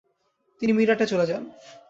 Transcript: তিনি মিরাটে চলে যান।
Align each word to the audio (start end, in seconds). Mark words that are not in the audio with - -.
তিনি 0.61 0.71
মিরাটে 0.73 1.05
চলে 1.05 1.25
যান। 1.25 1.43